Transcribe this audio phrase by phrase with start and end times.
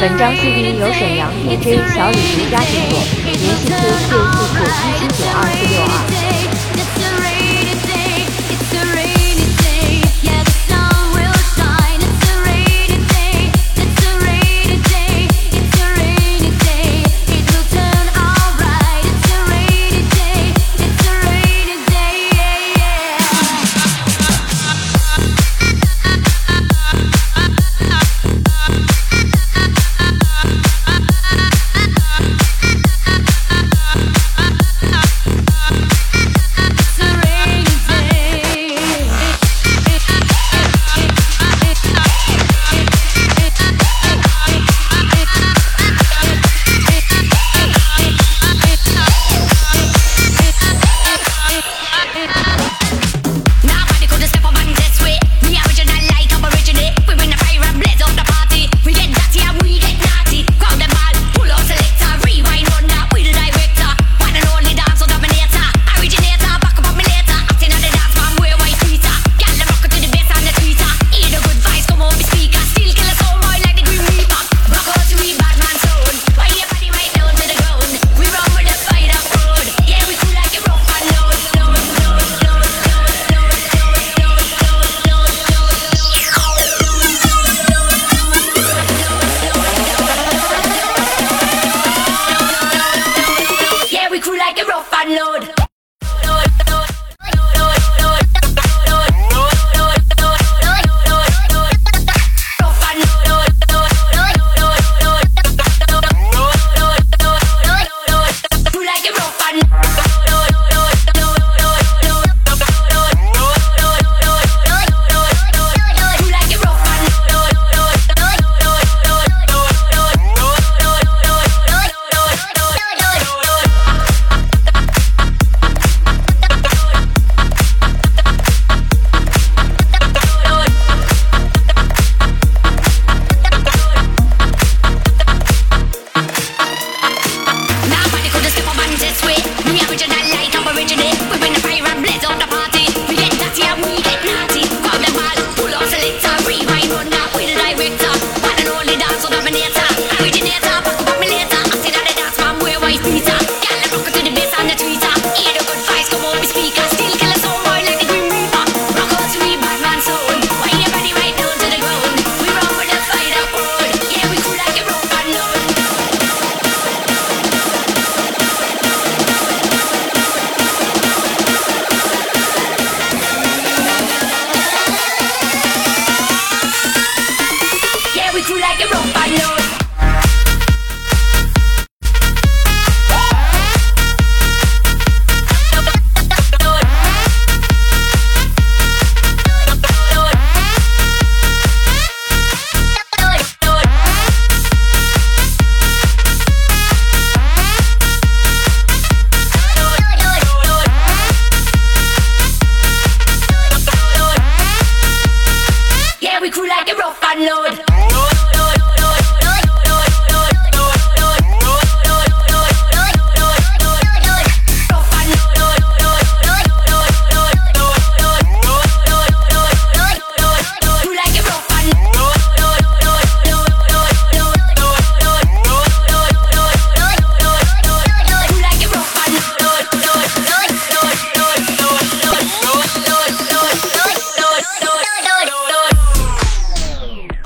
[0.00, 6.49] 本张 CD 由沈阳 DJ 小李独家制作，联系 QQ 四四一七九二四六二。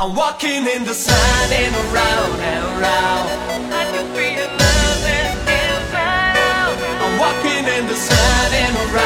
[0.04, 3.26] I'm walking in the sun and around and around.
[3.72, 5.38] I can feel the love and
[7.02, 9.03] I'm walking in the sun and around.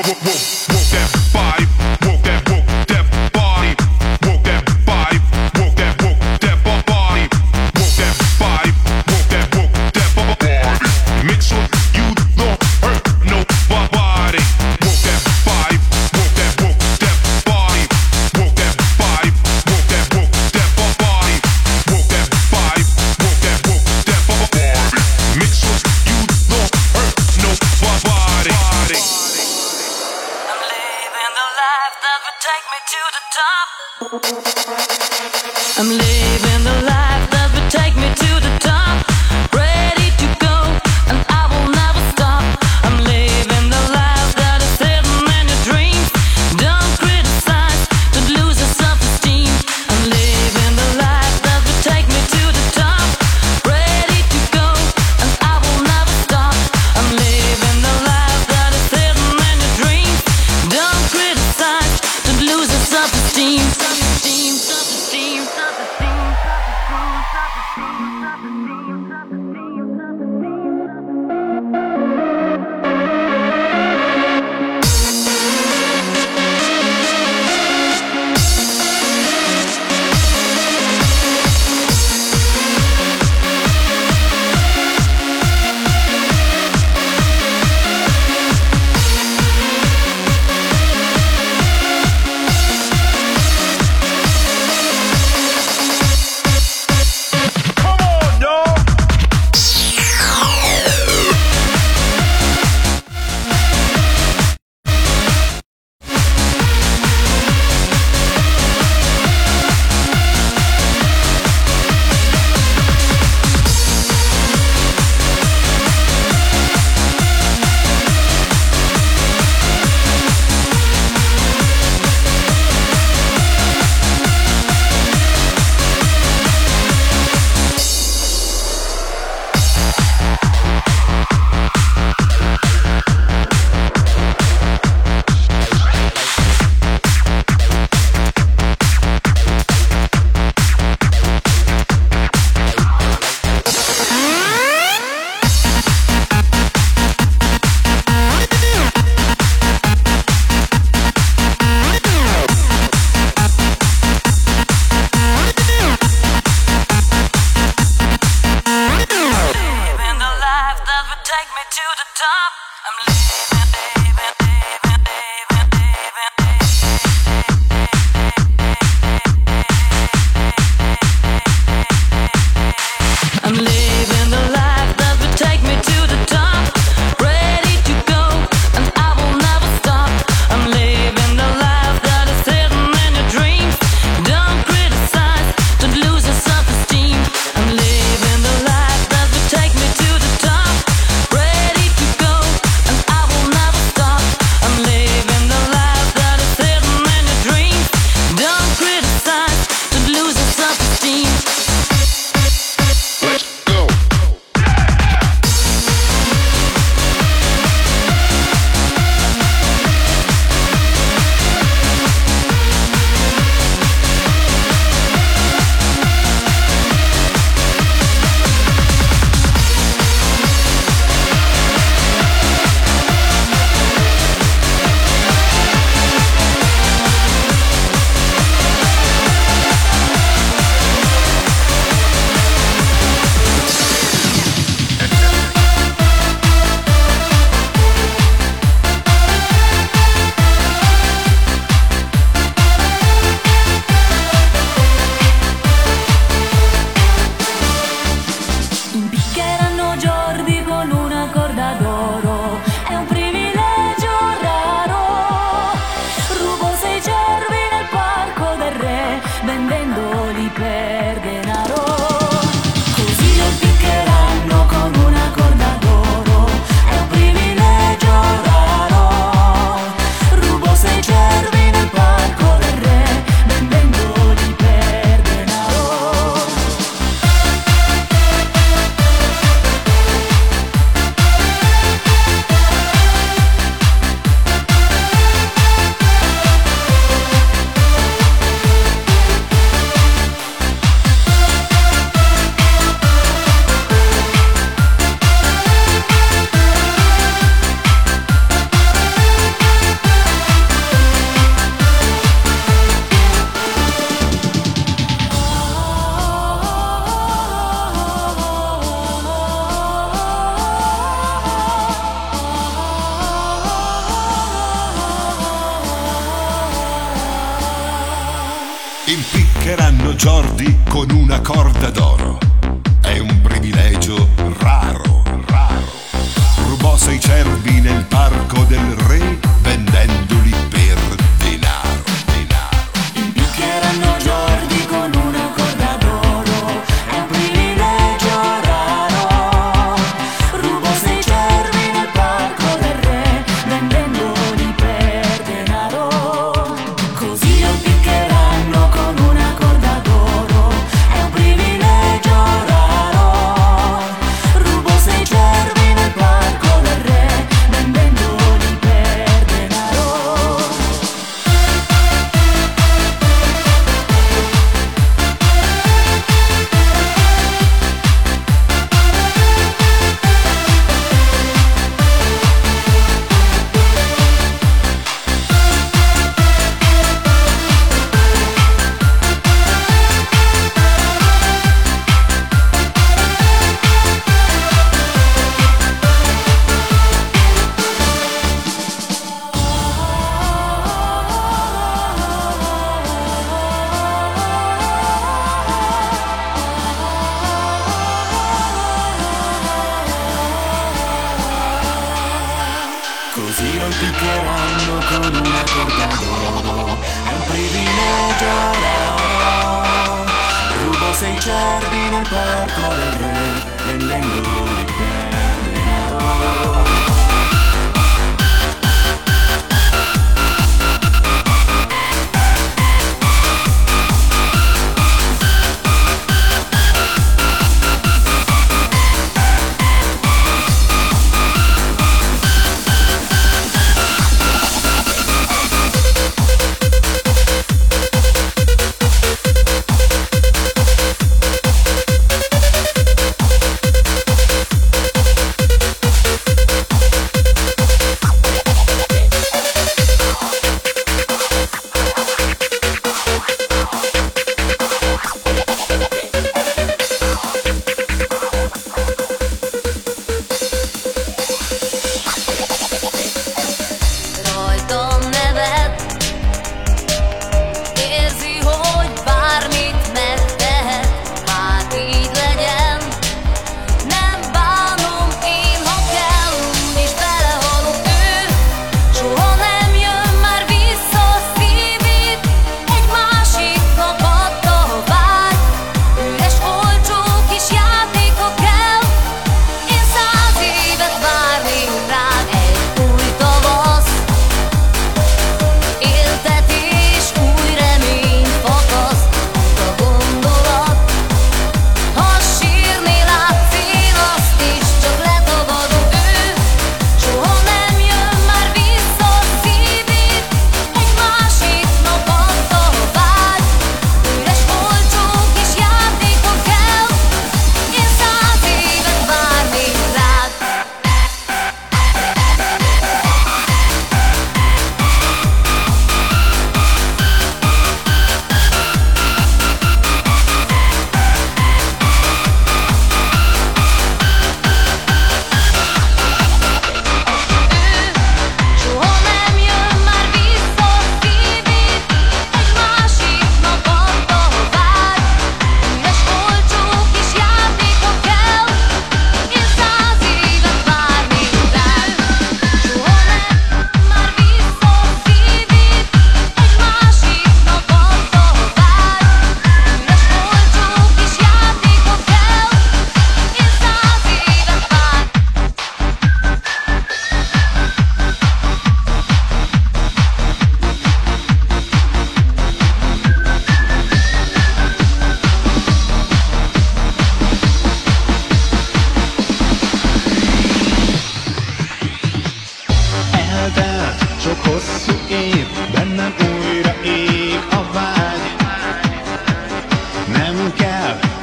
[0.00, 0.77] I'm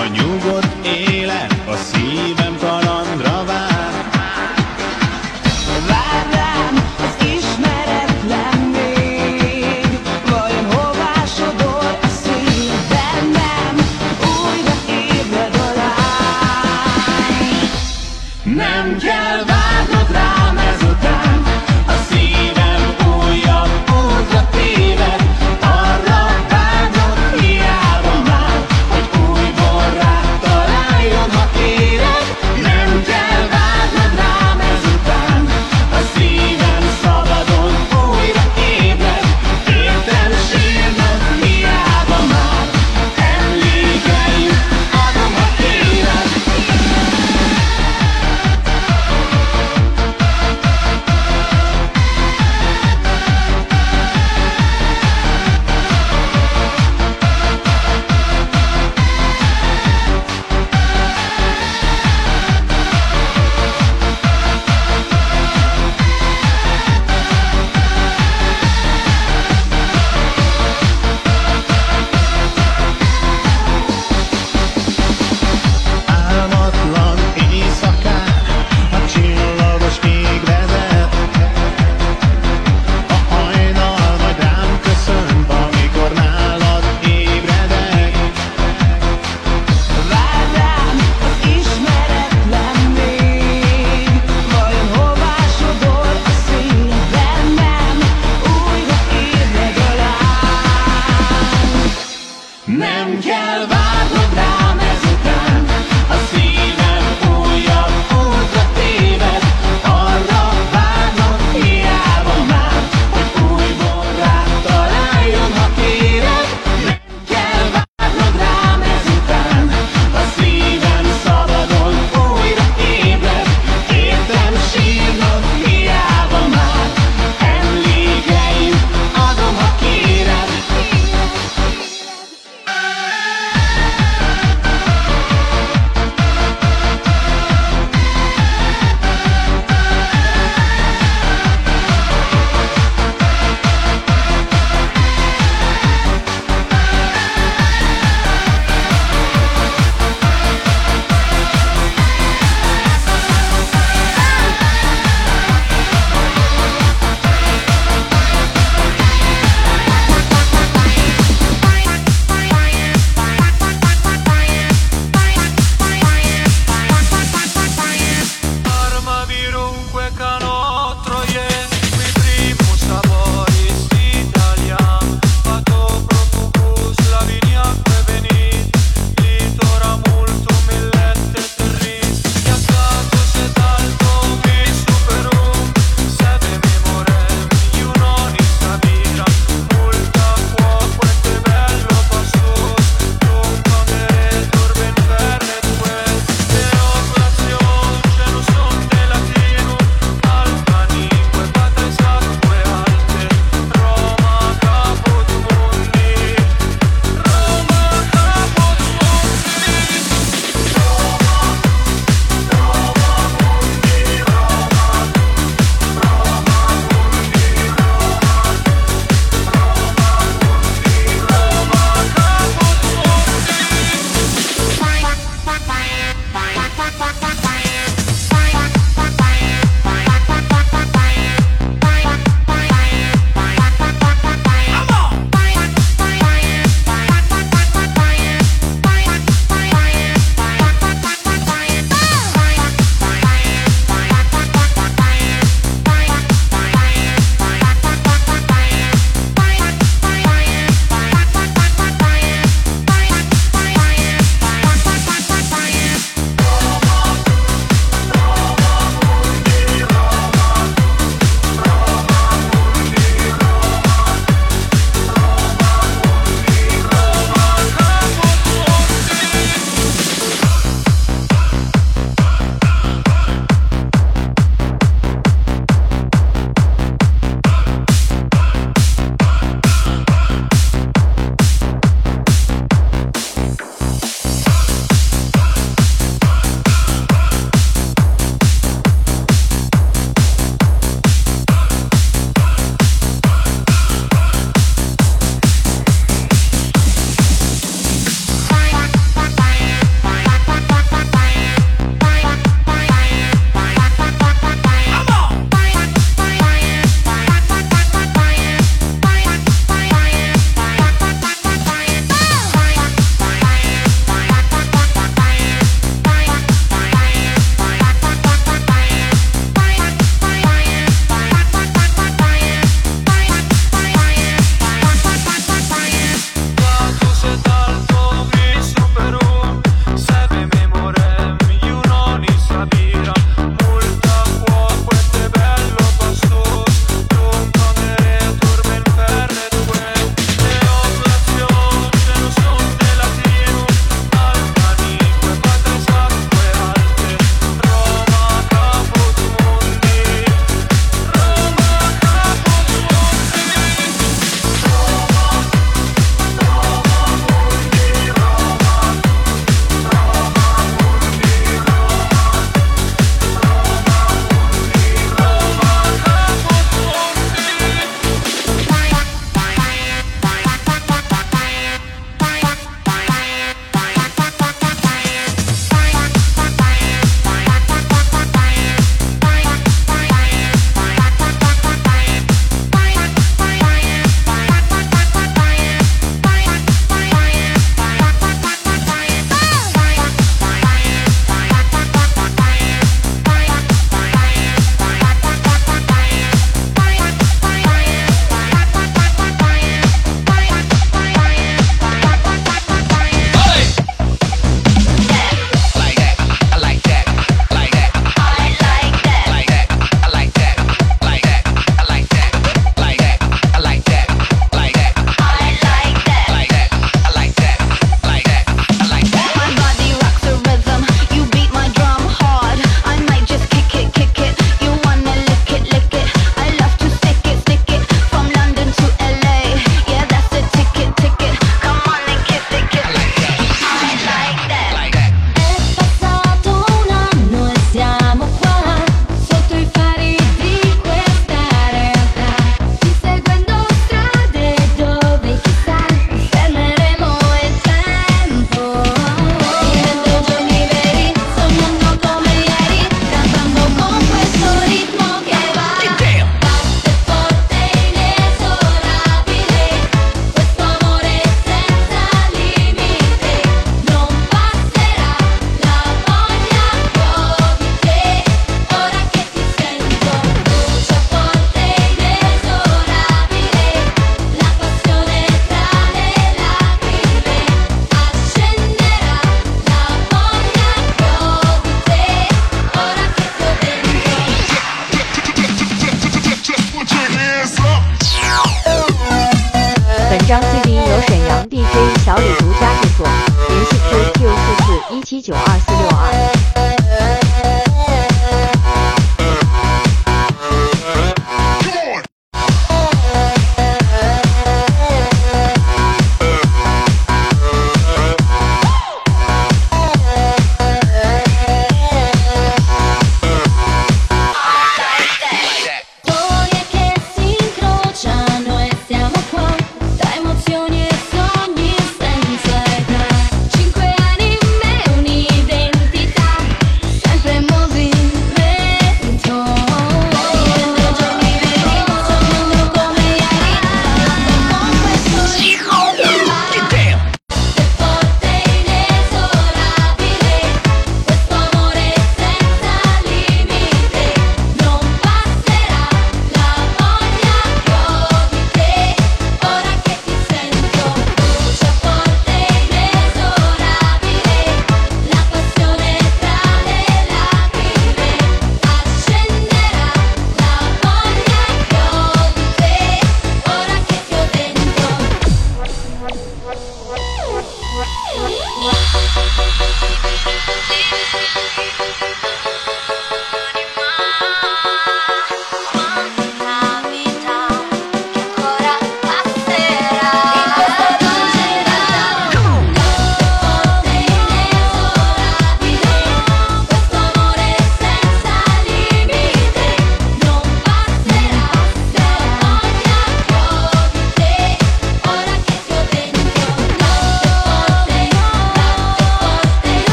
[0.00, 0.59] A new world.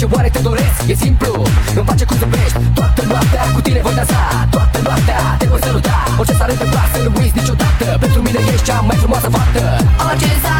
[0.00, 0.78] ce oare te doresc?
[0.92, 1.32] E simplu,
[1.76, 5.96] îmi place cum zâmbești Toată noaptea cu tine voi dansa Toată noaptea te voi saluta.
[6.18, 7.86] Orice s-ar întâmpla să nu uiți niciodată.
[8.04, 9.64] Pentru mine ești cea mai frumoasă fată.
[10.08, 10.59] Orice s-ar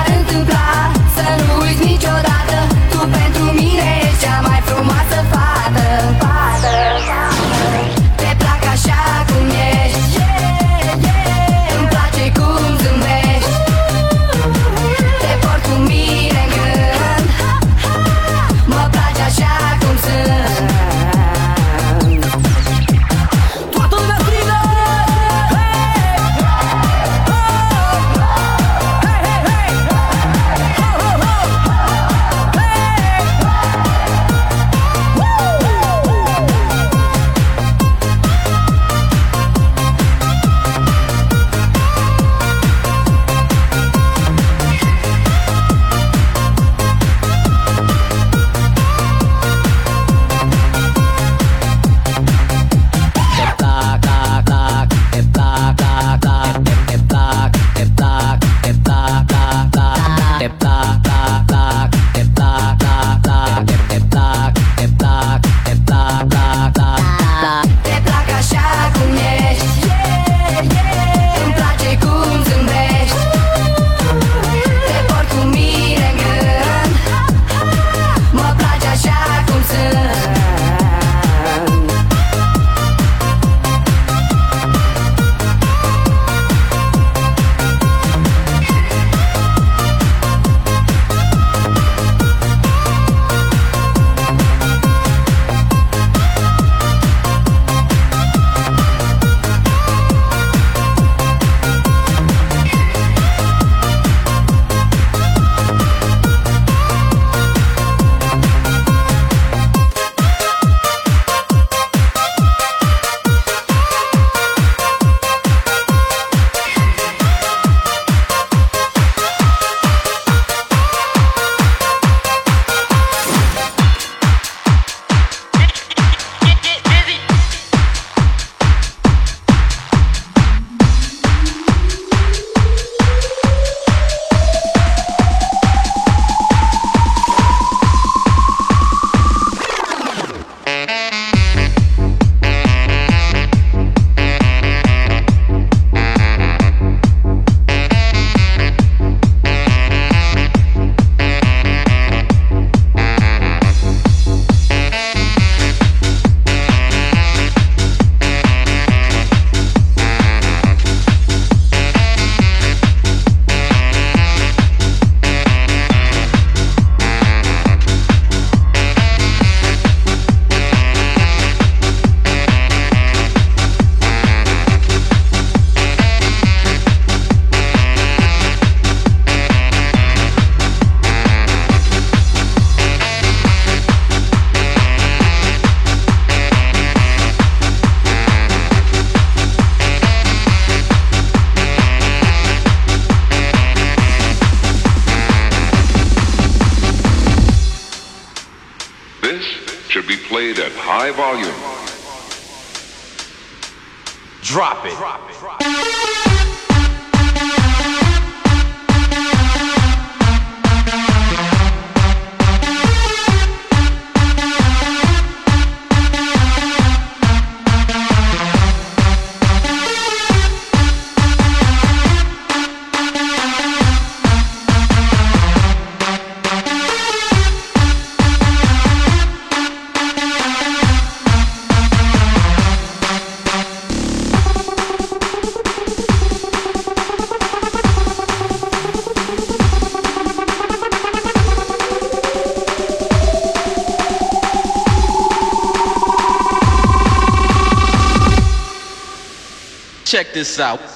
[250.41, 250.89] this out.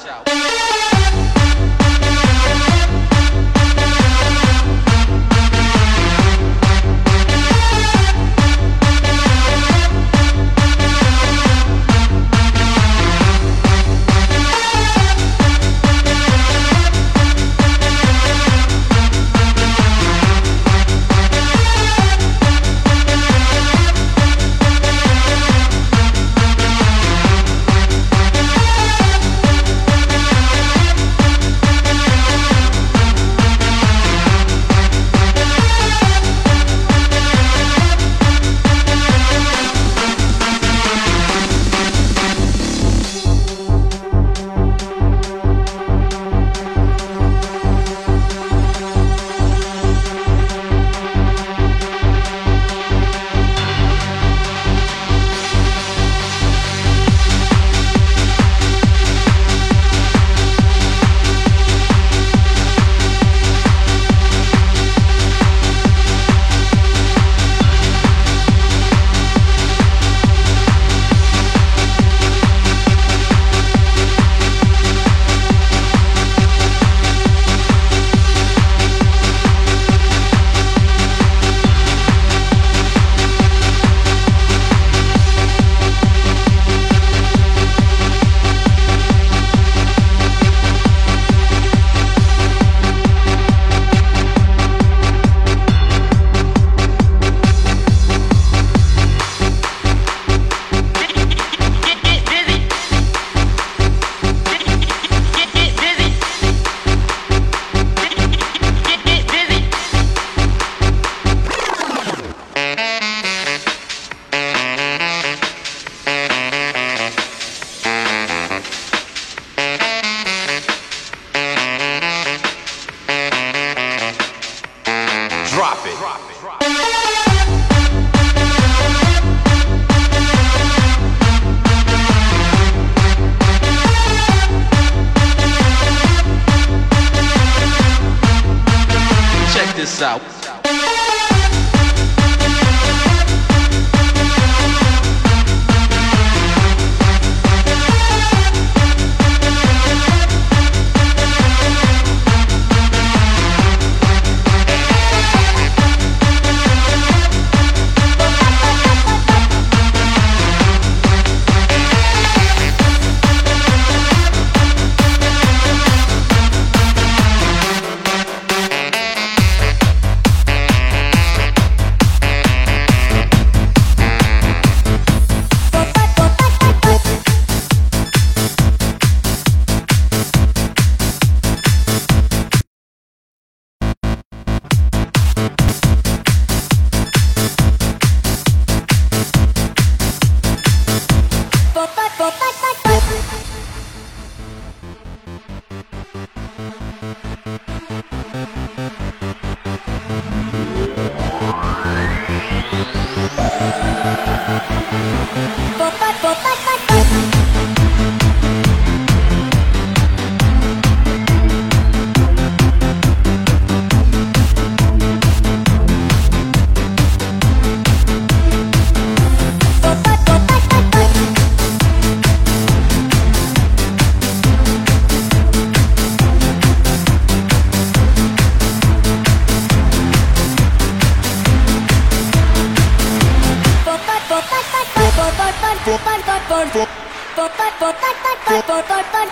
[204.05, 204.55] Bye.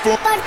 [0.04, 0.42] Bye.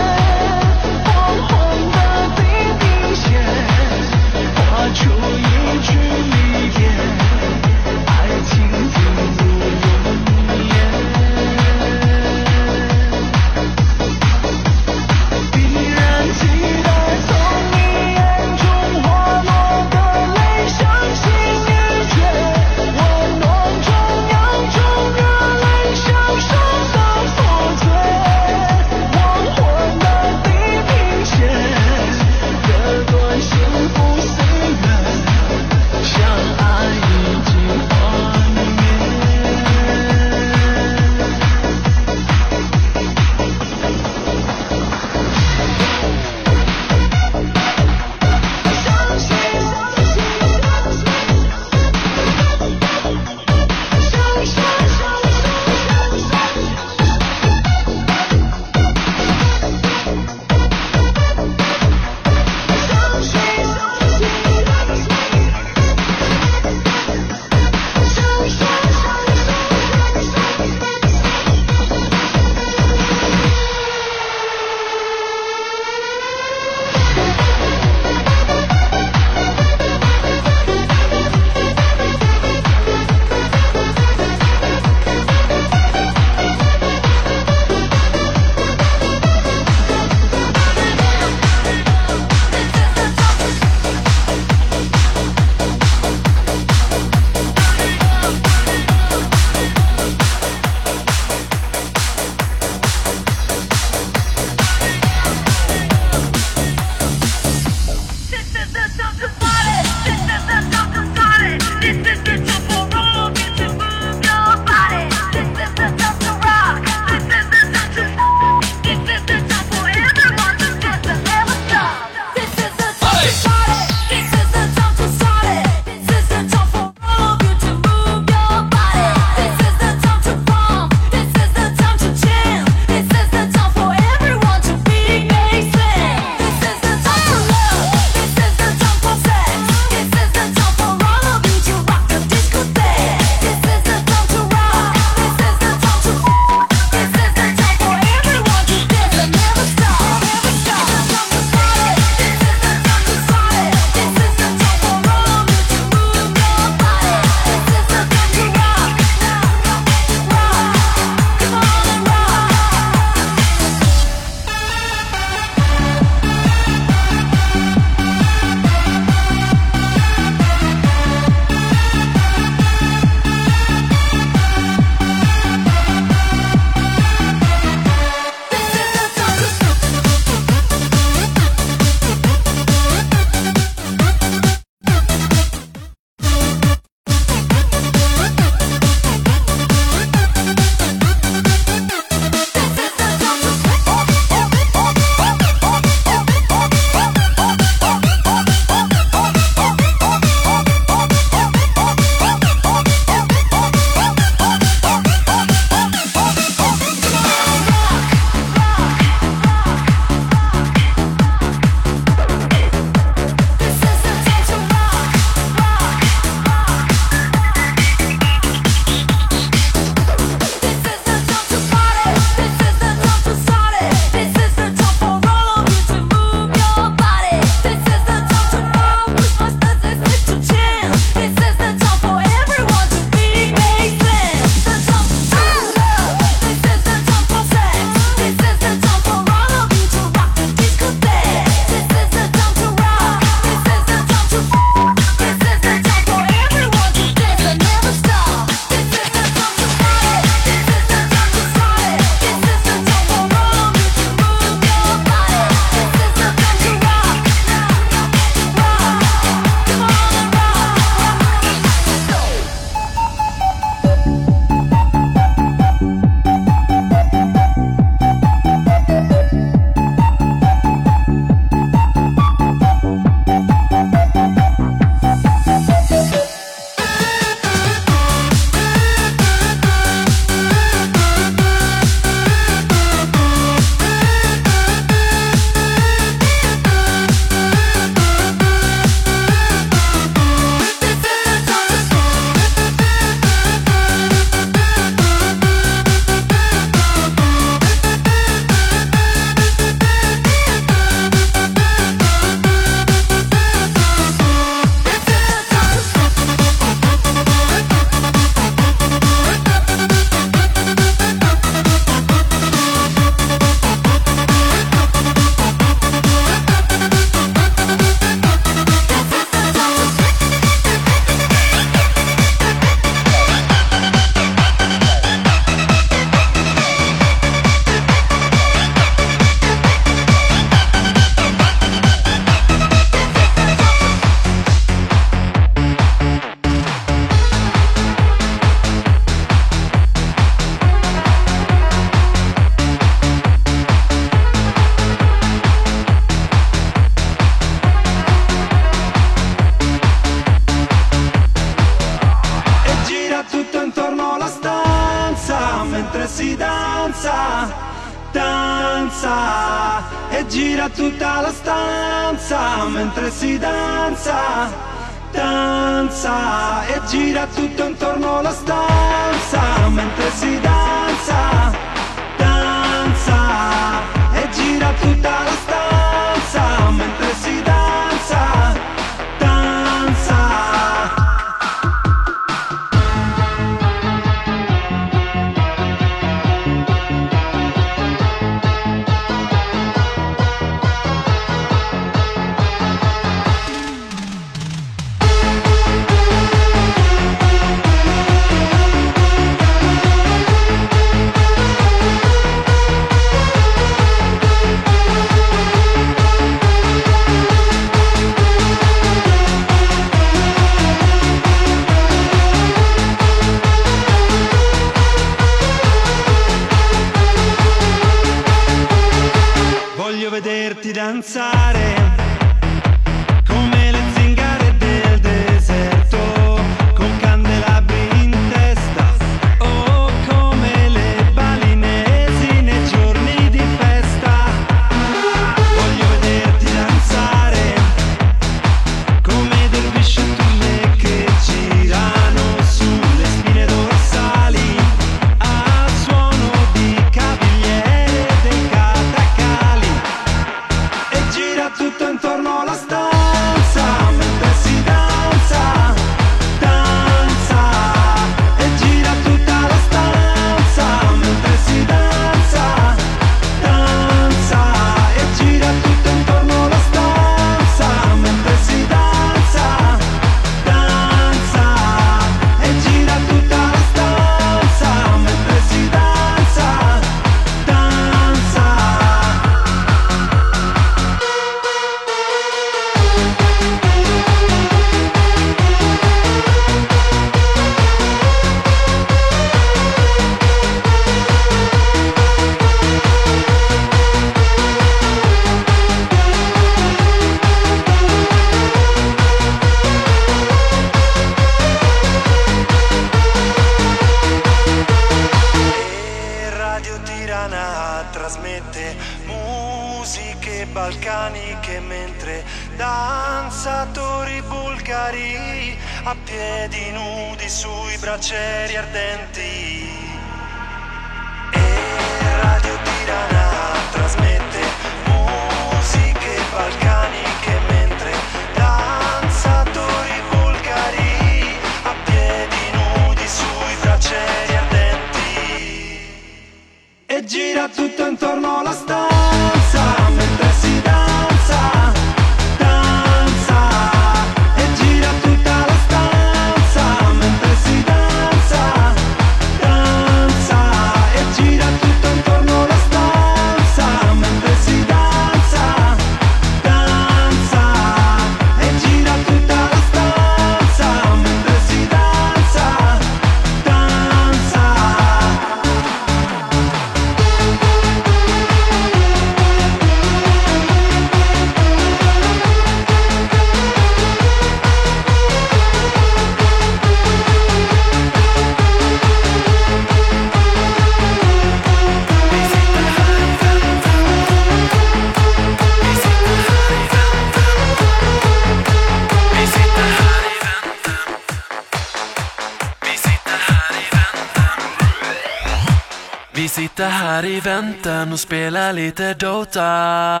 [597.66, 600.00] I och spelar lite Dota.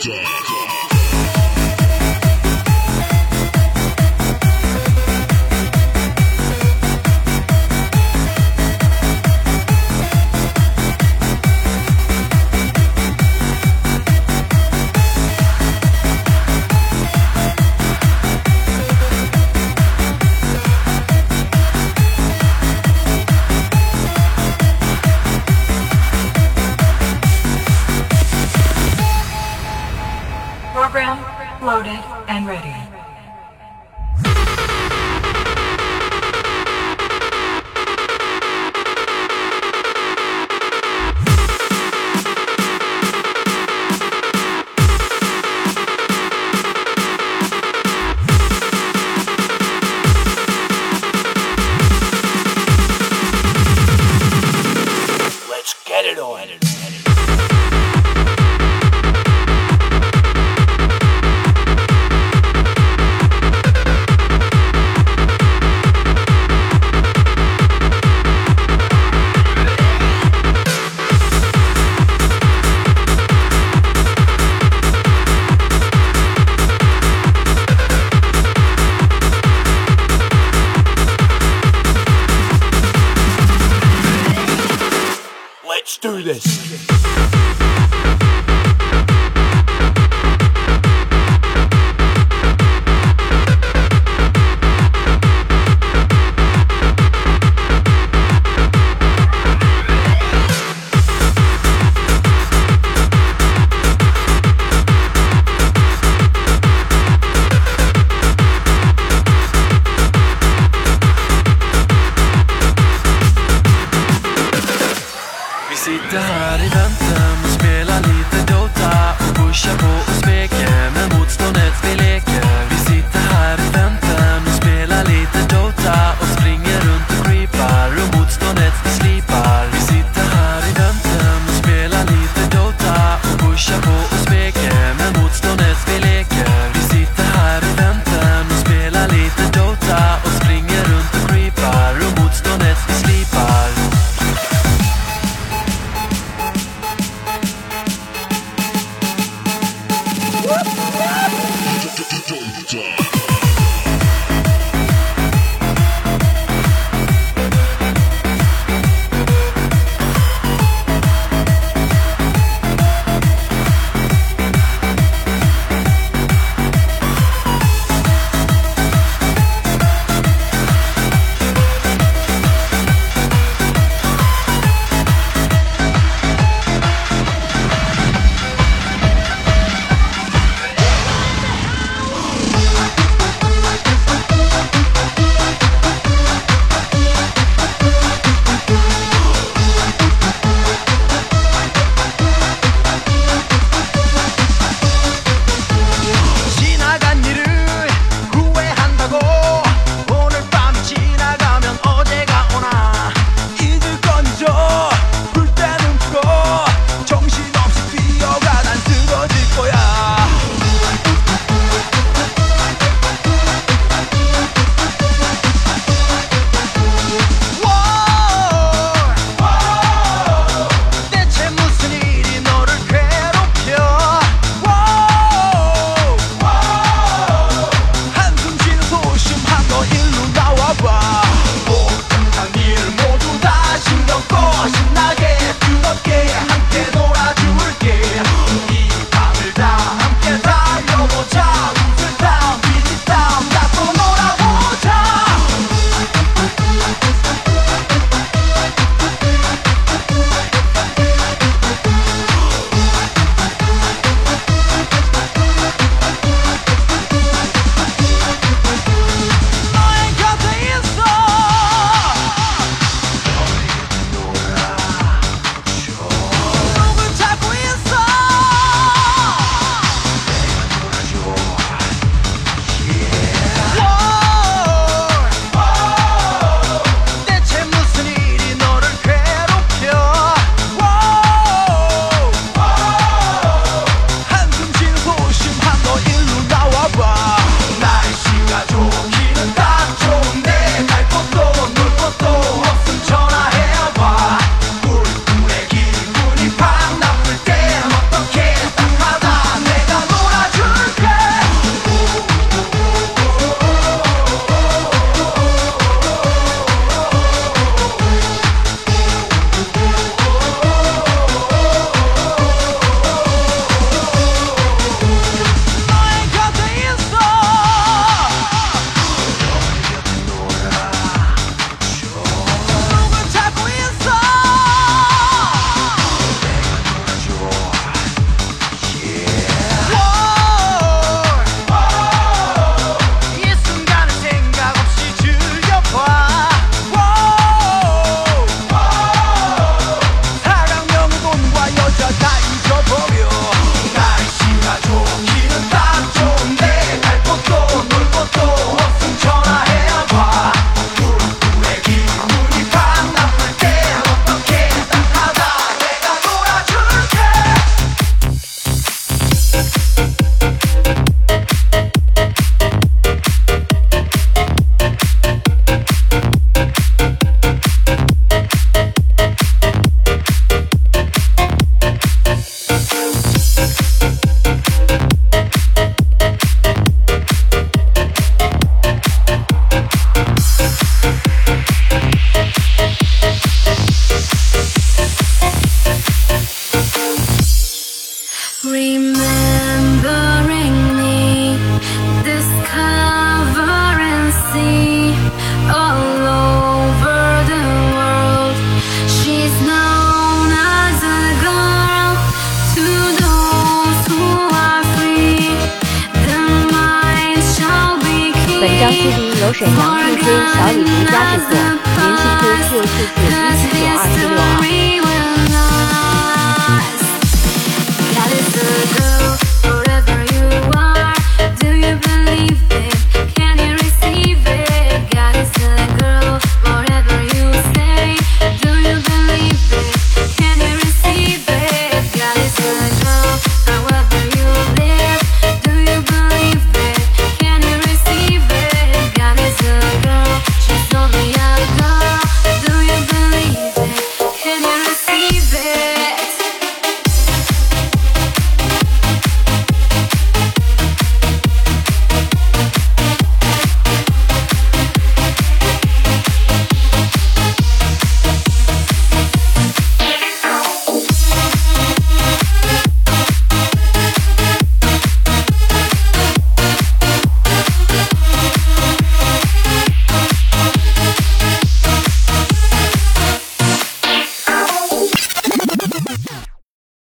[0.00, 0.47] Jack.